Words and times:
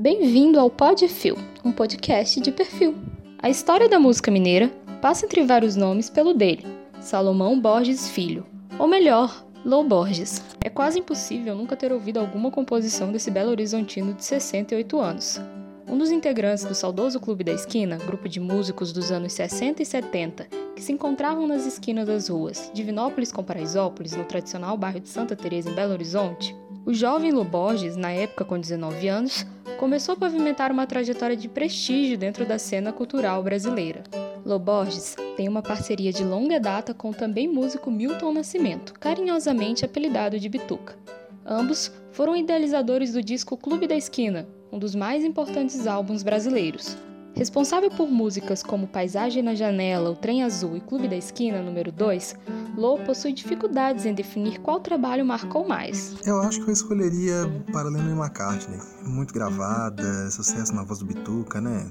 Bem-vindo 0.00 0.60
ao 0.60 0.70
Podfil, 0.70 1.36
um 1.64 1.72
podcast 1.72 2.40
de 2.40 2.52
perfil. 2.52 2.94
A 3.42 3.50
história 3.50 3.88
da 3.88 3.98
música 3.98 4.30
mineira 4.30 4.70
passa 5.02 5.26
entre 5.26 5.42
vários 5.42 5.74
nomes 5.74 6.08
pelo 6.08 6.32
dele, 6.32 6.64
Salomão 7.00 7.60
Borges 7.60 8.08
Filho, 8.08 8.46
ou 8.78 8.86
melhor, 8.86 9.44
Lou 9.64 9.82
Borges. 9.82 10.40
É 10.64 10.70
quase 10.70 11.00
impossível 11.00 11.56
nunca 11.56 11.74
ter 11.74 11.92
ouvido 11.92 12.20
alguma 12.20 12.48
composição 12.48 13.10
desse 13.10 13.28
belo 13.28 13.50
horizontino 13.50 14.14
de 14.14 14.24
68 14.24 15.00
anos. 15.00 15.40
Um 15.88 15.98
dos 15.98 16.12
integrantes 16.12 16.64
do 16.64 16.76
saudoso 16.76 17.18
Clube 17.18 17.42
da 17.42 17.52
Esquina, 17.52 17.96
grupo 17.96 18.28
de 18.28 18.38
músicos 18.38 18.92
dos 18.92 19.10
anos 19.10 19.32
60 19.32 19.82
e 19.82 19.84
70, 19.84 20.46
que 20.76 20.82
se 20.82 20.92
encontravam 20.92 21.44
nas 21.44 21.66
esquinas 21.66 22.06
das 22.06 22.28
ruas 22.28 22.70
Divinópolis 22.72 23.32
com 23.32 23.42
Paraisópolis, 23.42 24.14
no 24.14 24.22
tradicional 24.22 24.76
bairro 24.76 25.00
de 25.00 25.08
Santa 25.08 25.34
Teresa 25.34 25.68
em 25.68 25.74
Belo 25.74 25.94
Horizonte, 25.94 26.54
o 26.88 26.94
jovem 26.94 27.30
Lou 27.30 27.44
Borges, 27.44 27.96
na 27.96 28.10
época 28.10 28.46
com 28.46 28.58
19 28.58 29.08
anos, 29.08 29.44
começou 29.78 30.14
a 30.14 30.16
pavimentar 30.16 30.72
uma 30.72 30.86
trajetória 30.86 31.36
de 31.36 31.46
prestígio 31.46 32.16
dentro 32.16 32.46
da 32.46 32.58
cena 32.58 32.94
cultural 32.94 33.42
brasileira. 33.42 34.02
Loborges 34.42 35.14
tem 35.36 35.46
uma 35.46 35.60
parceria 35.60 36.10
de 36.10 36.24
longa 36.24 36.58
data 36.58 36.94
com 36.94 37.10
o 37.10 37.14
também 37.14 37.46
músico 37.46 37.90
Milton 37.90 38.32
Nascimento, 38.32 38.94
carinhosamente 38.94 39.84
apelidado 39.84 40.40
de 40.40 40.48
Bituca. 40.48 40.96
Ambos 41.44 41.92
foram 42.10 42.34
idealizadores 42.34 43.12
do 43.12 43.22
disco 43.22 43.54
Clube 43.54 43.86
da 43.86 43.94
Esquina, 43.94 44.48
um 44.72 44.78
dos 44.78 44.94
mais 44.94 45.22
importantes 45.22 45.86
álbuns 45.86 46.22
brasileiros. 46.22 46.96
Responsável 47.38 47.88
por 47.88 48.10
músicas 48.10 48.64
como 48.64 48.88
Paisagem 48.88 49.44
na 49.44 49.54
Janela, 49.54 50.10
O 50.10 50.16
Trem 50.16 50.42
Azul 50.42 50.76
e 50.76 50.80
Clube 50.80 51.06
da 51.06 51.14
Esquina, 51.14 51.62
número 51.62 51.92
2, 51.92 52.34
Lô 52.76 52.98
possui 52.98 53.32
dificuldades 53.32 54.04
em 54.06 54.12
definir 54.12 54.58
qual 54.58 54.80
trabalho 54.80 55.24
marcou 55.24 55.66
mais. 55.66 56.16
Eu 56.26 56.40
acho 56.42 56.60
que 56.60 56.68
eu 56.68 56.72
escolheria 56.72 57.48
Paralelo 57.72 58.10
e 58.10 58.12
McCartney. 58.12 58.80
Muito 59.04 59.32
gravada, 59.32 60.28
sucesso 60.32 60.74
na 60.74 60.82
voz 60.82 60.98
do 60.98 61.06
Bituca, 61.06 61.60
né? 61.60 61.88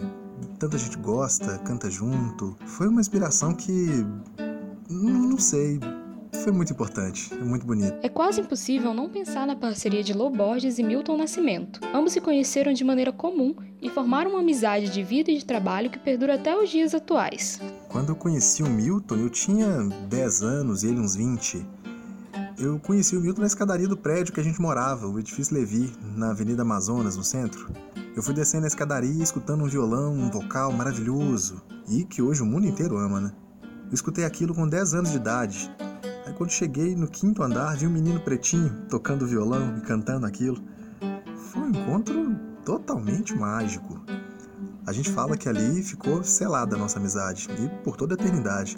Tanta 0.59 0.77
gente 0.77 0.97
gosta, 0.97 1.57
canta 1.59 1.89
junto. 1.89 2.53
Foi 2.65 2.89
uma 2.89 2.99
inspiração 2.99 3.53
que. 3.53 4.05
Não 4.89 5.37
sei, 5.37 5.79
foi 6.37 6.51
muito 6.51 6.73
importante, 6.73 7.33
é 7.33 7.43
muito 7.43 7.65
bonito. 7.65 7.97
É 8.01 8.09
quase 8.09 8.41
impossível 8.41 8.93
não 8.93 9.09
pensar 9.09 9.45
na 9.45 9.55
parceria 9.55 10.03
de 10.03 10.13
Lô 10.13 10.29
Borges 10.29 10.79
e 10.79 10.83
Milton 10.83 11.17
Nascimento. 11.17 11.79
Ambos 11.93 12.13
se 12.13 12.21
conheceram 12.21 12.73
de 12.73 12.83
maneira 12.83 13.11
comum 13.11 13.55
e 13.81 13.89
formaram 13.89 14.31
uma 14.31 14.39
amizade 14.39 14.89
de 14.89 15.03
vida 15.03 15.31
e 15.31 15.37
de 15.37 15.45
trabalho 15.45 15.89
que 15.89 15.99
perdura 15.99 16.35
até 16.35 16.57
os 16.57 16.69
dias 16.69 16.93
atuais. 16.93 17.59
Quando 17.89 18.09
eu 18.09 18.15
conheci 18.15 18.63
o 18.63 18.69
Milton, 18.69 19.15
eu 19.15 19.29
tinha 19.29 19.83
10 20.09 20.41
anos 20.43 20.83
e 20.83 20.87
ele 20.87 20.99
uns 20.99 21.15
20. 21.15 21.65
Eu 22.57 22.79
conheci 22.79 23.15
o 23.15 23.21
Milton 23.21 23.41
na 23.41 23.47
escadaria 23.47 23.87
do 23.87 23.95
prédio 23.95 24.33
que 24.33 24.39
a 24.39 24.43
gente 24.43 24.59
morava, 24.59 25.07
o 25.07 25.19
edifício 25.19 25.53
Levi, 25.53 25.91
na 26.15 26.31
Avenida 26.31 26.63
Amazonas, 26.63 27.15
no 27.15 27.23
centro. 27.23 27.71
Eu 28.15 28.23
fui 28.23 28.33
descendo 28.33 28.65
a 28.65 28.67
escadaria 28.67 29.21
escutando 29.21 29.63
um 29.63 29.67
violão, 29.67 30.11
um 30.11 30.31
vocal 30.31 30.71
maravilhoso, 30.71 31.61
e 31.87 32.03
que 32.03 32.19
hoje 32.19 32.41
o 32.41 32.45
mundo 32.45 32.65
inteiro 32.65 32.97
ama, 32.97 33.21
né? 33.21 33.31
Eu 33.89 33.93
escutei 33.93 34.25
aquilo 34.25 34.55
com 34.55 34.67
10 34.67 34.95
anos 34.95 35.11
de 35.11 35.17
idade, 35.17 35.71
Aí 36.27 36.33
quando 36.33 36.51
cheguei 36.51 36.93
no 36.93 37.07
quinto 37.07 37.41
andar, 37.41 37.77
vi 37.77 37.87
um 37.87 37.89
menino 37.89 38.19
pretinho 38.19 38.85
tocando 38.89 39.25
violão 39.25 39.77
e 39.77 39.81
cantando 39.81 40.25
aquilo. 40.25 40.61
Foi 41.37 41.61
um 41.61 41.69
encontro 41.69 42.35
totalmente 42.65 43.33
mágico. 43.33 43.97
A 44.85 44.91
gente 44.91 45.09
fala 45.09 45.37
que 45.37 45.47
ali 45.47 45.81
ficou 45.81 46.21
selada 46.25 46.75
a 46.75 46.77
nossa 46.77 46.99
amizade 46.99 47.47
e 47.57 47.69
por 47.81 47.95
toda 47.95 48.13
a 48.13 48.19
eternidade. 48.19 48.77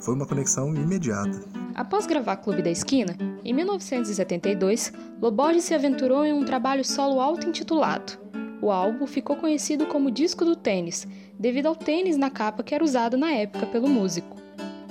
Foi 0.00 0.14
uma 0.14 0.24
conexão 0.24 0.74
imediata. 0.74 1.38
Após 1.74 2.06
gravar 2.06 2.38
Clube 2.38 2.62
da 2.62 2.70
Esquina, 2.70 3.14
em 3.44 3.52
1972, 3.52 4.90
Loborges 5.20 5.64
se 5.64 5.74
aventurou 5.74 6.24
em 6.24 6.32
um 6.32 6.46
trabalho 6.46 6.82
solo 6.82 7.20
auto-intitulado. 7.20 8.18
O 8.62 8.70
álbum 8.70 9.06
ficou 9.06 9.36
conhecido 9.36 9.84
como 9.84 10.10
Disco 10.10 10.46
do 10.46 10.56
Tênis, 10.56 11.06
devido 11.38 11.66
ao 11.66 11.76
tênis 11.76 12.16
na 12.16 12.30
capa 12.30 12.62
que 12.62 12.74
era 12.74 12.82
usado 12.82 13.18
na 13.18 13.32
época 13.32 13.66
pelo 13.66 13.86
músico. 13.86 14.45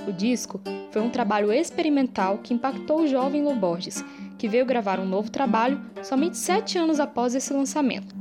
O 0.08 0.14
disco 0.14 0.61
foi 0.92 1.02
um 1.02 1.09
trabalho 1.09 1.52
experimental 1.52 2.38
que 2.38 2.54
impactou 2.54 3.02
o 3.02 3.08
jovem 3.08 3.43
Loborges, 3.43 4.05
que 4.38 4.48
veio 4.48 4.66
gravar 4.66 4.99
um 4.99 5.05
novo 5.05 5.32
trabalho 5.32 5.82
somente 6.04 6.38
sete 6.38 6.77
anos 6.77 6.99
após 6.99 7.33
esse 7.33 7.52
lançamento. 7.52 8.15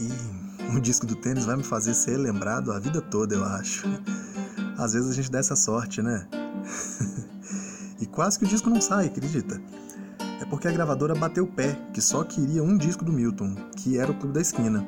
E 0.00 0.76
o 0.76 0.80
disco 0.80 1.06
do 1.06 1.14
tênis 1.14 1.44
vai 1.44 1.56
me 1.56 1.62
fazer 1.62 1.92
ser 1.92 2.16
lembrado 2.16 2.72
a 2.72 2.78
vida 2.78 3.02
toda, 3.02 3.34
eu 3.34 3.44
acho. 3.44 3.86
Às 4.78 4.94
vezes 4.94 5.10
a 5.10 5.14
gente 5.14 5.30
dá 5.30 5.38
essa 5.38 5.56
sorte, 5.56 6.00
né? 6.00 6.26
e 8.00 8.06
quase 8.06 8.38
que 8.38 8.46
o 8.46 8.48
disco 8.48 8.70
não 8.70 8.80
sai, 8.80 9.06
acredita? 9.06 9.60
É 10.40 10.44
porque 10.46 10.68
a 10.68 10.72
gravadora 10.72 11.14
bateu 11.14 11.44
o 11.44 11.46
pé, 11.46 11.78
que 11.92 12.00
só 12.00 12.24
queria 12.24 12.62
um 12.62 12.78
disco 12.78 13.04
do 13.04 13.12
Milton, 13.12 13.54
que 13.76 13.98
era 13.98 14.10
o 14.10 14.14
Clube 14.14 14.34
da 14.34 14.40
Esquina. 14.40 14.86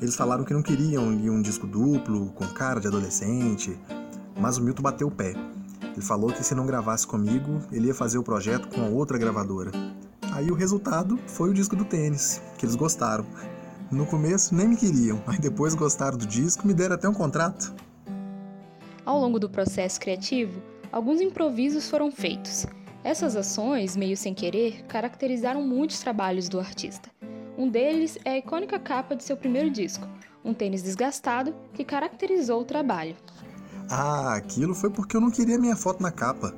Eles 0.00 0.16
falaram 0.16 0.44
que 0.44 0.54
não 0.54 0.62
queriam 0.62 1.04
um 1.04 1.42
disco 1.42 1.66
duplo, 1.66 2.32
com 2.32 2.46
cara 2.46 2.80
de 2.80 2.86
adolescente, 2.86 3.78
mas 4.40 4.56
o 4.56 4.62
Milton 4.62 4.82
bateu 4.82 5.08
o 5.08 5.10
pé. 5.10 5.34
Ele 5.92 6.00
falou 6.00 6.32
que 6.32 6.42
se 6.42 6.54
não 6.54 6.66
gravasse 6.66 7.06
comigo, 7.06 7.60
ele 7.70 7.88
ia 7.88 7.94
fazer 7.94 8.18
o 8.18 8.22
projeto 8.22 8.68
com 8.68 8.92
outra 8.94 9.18
gravadora. 9.18 9.70
Aí 10.32 10.50
o 10.50 10.54
resultado 10.54 11.18
foi 11.26 11.50
o 11.50 11.54
disco 11.54 11.76
do 11.76 11.84
tênis, 11.84 12.40
que 12.56 12.64
eles 12.64 12.74
gostaram. 12.74 13.26
No 13.90 14.06
começo 14.06 14.54
nem 14.54 14.68
me 14.68 14.76
queriam, 14.76 15.22
mas 15.26 15.38
depois 15.38 15.74
gostaram 15.74 16.16
do 16.16 16.26
disco 16.26 16.64
e 16.64 16.68
me 16.68 16.74
deram 16.74 16.94
até 16.94 17.08
um 17.08 17.14
contrato. 17.14 17.74
Ao 19.04 19.18
longo 19.18 19.38
do 19.38 19.50
processo 19.50 20.00
criativo, 20.00 20.62
alguns 20.90 21.20
improvisos 21.20 21.90
foram 21.90 22.10
feitos. 22.10 22.66
Essas 23.02 23.34
ações, 23.34 23.96
meio 23.96 24.16
sem 24.16 24.32
querer, 24.32 24.84
caracterizaram 24.84 25.62
muitos 25.62 26.00
trabalhos 26.00 26.48
do 26.48 26.60
artista. 26.60 27.10
Um 27.58 27.68
deles 27.68 28.16
é 28.24 28.30
a 28.30 28.38
icônica 28.38 28.78
capa 28.78 29.16
de 29.16 29.24
seu 29.24 29.36
primeiro 29.36 29.70
disco, 29.70 30.06
um 30.44 30.54
tênis 30.54 30.82
desgastado 30.82 31.54
que 31.74 31.84
caracterizou 31.84 32.60
o 32.60 32.64
trabalho. 32.64 33.16
Ah, 33.90 34.34
aquilo 34.34 34.72
foi 34.72 34.88
porque 34.88 35.16
eu 35.16 35.20
não 35.20 35.32
queria 35.32 35.58
minha 35.58 35.74
foto 35.74 36.00
na 36.00 36.12
capa. 36.12 36.54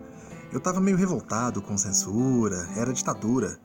Eu 0.53 0.61
tava 0.61 0.83
meio 0.83 0.99
revoltado 0.99 1.63
com 1.63 1.79
censura, 1.79 2.69
era 2.77 2.93
ditadura. 2.93 3.59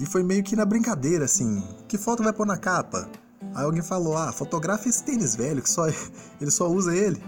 E 0.00 0.04
foi 0.04 0.24
meio 0.24 0.42
que 0.42 0.56
na 0.56 0.64
brincadeira, 0.64 1.24
assim, 1.24 1.62
que 1.86 1.96
foto 1.96 2.20
vai 2.20 2.32
pôr 2.32 2.44
na 2.44 2.56
capa? 2.56 3.08
Aí 3.54 3.64
alguém 3.64 3.82
falou, 3.82 4.16
ah, 4.16 4.32
fotografa 4.32 4.88
esse 4.88 5.04
tênis 5.04 5.36
velho, 5.36 5.62
que 5.62 5.70
só 5.70 5.86
ele 6.40 6.50
só 6.50 6.68
usa 6.68 6.92
ele. 6.96 7.22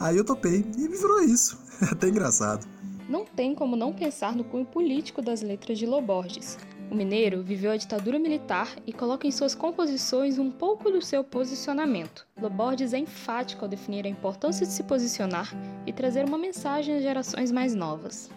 Aí 0.00 0.16
eu 0.16 0.24
topei 0.24 0.64
e 0.78 0.88
me 0.88 0.96
virou 0.96 1.20
isso. 1.20 1.58
Até 1.92 2.08
engraçado. 2.08 2.66
Não 3.06 3.26
tem 3.26 3.54
como 3.54 3.76
não 3.76 3.92
pensar 3.92 4.34
no 4.34 4.42
cunho 4.42 4.64
político 4.64 5.20
das 5.20 5.42
letras 5.42 5.78
de 5.78 5.84
Loborges. 5.84 6.56
O 6.92 6.94
mineiro 6.94 7.42
viveu 7.42 7.70
a 7.70 7.76
ditadura 7.78 8.18
militar 8.18 8.68
e 8.86 8.92
coloca 8.92 9.26
em 9.26 9.30
suas 9.30 9.54
composições 9.54 10.38
um 10.38 10.50
pouco 10.50 10.90
do 10.90 11.00
seu 11.00 11.24
posicionamento. 11.24 12.26
Loborges 12.38 12.92
é 12.92 12.98
enfático 12.98 13.64
ao 13.64 13.68
definir 13.70 14.04
a 14.04 14.10
importância 14.10 14.66
de 14.66 14.74
se 14.74 14.82
posicionar 14.82 15.50
e 15.86 15.92
trazer 15.94 16.22
uma 16.22 16.36
mensagem 16.36 16.94
às 16.94 17.02
gerações 17.02 17.50
mais 17.50 17.74
novas. 17.74 18.28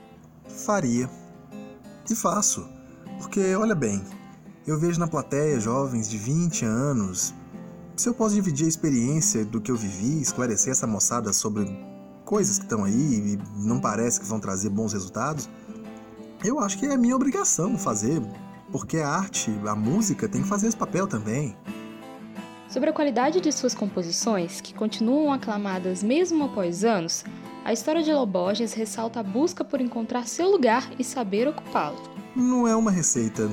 Faria. 0.47 1.09
E 2.09 2.15
faço. 2.15 2.65
Porque, 3.19 3.53
olha 3.55 3.75
bem, 3.75 4.01
eu 4.65 4.79
vejo 4.79 5.01
na 5.01 5.07
plateia 5.09 5.59
jovens 5.59 6.09
de 6.09 6.17
20 6.17 6.63
anos. 6.63 7.33
Se 7.97 8.07
eu 8.07 8.13
posso 8.13 8.35
dividir 8.35 8.67
a 8.67 8.69
experiência 8.69 9.43
do 9.43 9.59
que 9.59 9.69
eu 9.69 9.75
vivi, 9.75 10.21
esclarecer 10.21 10.71
essa 10.71 10.87
moçada 10.87 11.33
sobre 11.33 11.65
coisas 12.23 12.57
que 12.57 12.63
estão 12.63 12.85
aí 12.85 13.33
e 13.33 13.39
não 13.57 13.81
parece 13.81 14.17
que 14.17 14.25
vão 14.25 14.39
trazer 14.39 14.69
bons 14.69 14.93
resultados, 14.93 15.49
eu 16.41 16.59
acho 16.59 16.77
que 16.77 16.85
é 16.85 16.95
minha 16.95 17.15
obrigação 17.15 17.77
fazer, 17.77 18.21
porque 18.71 18.97
a 18.97 19.07
arte, 19.07 19.51
a 19.67 19.75
música 19.75 20.27
tem 20.27 20.41
que 20.41 20.47
fazer 20.47 20.67
esse 20.67 20.77
papel 20.77 21.07
também. 21.07 21.55
Sobre 22.67 22.89
a 22.89 22.93
qualidade 22.93 23.39
de 23.39 23.51
suas 23.51 23.73
composições, 23.73 24.59
que 24.59 24.73
continuam 24.73 25.31
aclamadas 25.31 26.03
mesmo 26.03 26.43
após 26.43 26.83
anos, 26.83 27.23
a 27.63 27.71
história 27.71 28.03
de 28.03 28.11
Loborges 28.11 28.73
ressalta 28.73 29.19
a 29.19 29.23
busca 29.23 29.63
por 29.63 29.79
encontrar 29.79 30.27
seu 30.27 30.49
lugar 30.49 30.89
e 30.99 31.03
saber 31.03 31.47
ocupá-lo. 31.47 32.01
Não 32.35 32.67
é 32.67 32.75
uma 32.75 32.91
receita. 32.91 33.49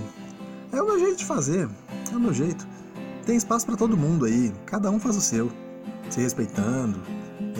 É 0.73 0.83
o 0.83 0.87
meu 0.87 0.99
jeito 0.99 1.19
de 1.19 1.25
fazer. 1.25 1.69
É 2.11 2.17
o 2.17 2.21
meu 2.21 2.33
jeito. 2.33 2.67
Tem 3.25 3.37
espaço 3.37 3.65
para 3.65 3.77
todo 3.77 3.97
mundo 3.97 4.25
aí. 4.25 4.53
Cada 4.67 4.91
um 4.91 4.99
faz 4.99 5.17
o 5.17 5.21
seu. 5.21 5.53
Se 6.11 6.21
respeitando. 6.21 7.01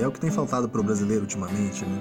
É 0.01 0.07
o 0.07 0.11
que 0.11 0.19
tem 0.19 0.31
faltado 0.31 0.69
pro 0.69 0.83
brasileiro 0.83 1.23
ultimamente, 1.23 1.85
né? 1.85 1.99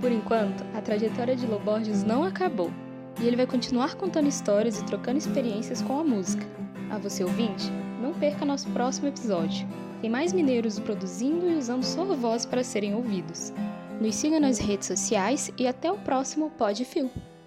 Por 0.00 0.10
enquanto, 0.10 0.64
a 0.74 0.80
trajetória 0.80 1.36
de 1.36 1.46
Loborges 1.46 2.02
não 2.02 2.24
acabou 2.24 2.70
e 3.20 3.26
ele 3.26 3.36
vai 3.36 3.46
continuar 3.46 3.94
contando 3.94 4.28
histórias 4.28 4.78
e 4.78 4.84
trocando 4.84 5.18
experiências 5.18 5.82
com 5.82 5.98
a 5.98 6.04
música. 6.04 6.46
A 6.90 6.98
você 6.98 7.24
ouvinte, 7.24 7.70
não 8.00 8.12
perca 8.12 8.44
nosso 8.44 8.68
próximo 8.70 9.08
episódio. 9.08 9.66
Tem 10.00 10.10
mais 10.10 10.32
mineiros 10.32 10.78
produzindo 10.78 11.48
e 11.48 11.56
usando 11.56 11.84
sua 11.84 12.14
voz 12.14 12.44
para 12.44 12.64
serem 12.64 12.94
ouvidos. 12.94 13.52
Nos 14.00 14.16
siga 14.16 14.40
nas 14.40 14.58
redes 14.58 14.88
sociais 14.88 15.52
e 15.56 15.66
até 15.66 15.90
o 15.90 15.98
próximo 15.98 16.50
Pod 16.50 16.84
Fio. 16.84 17.10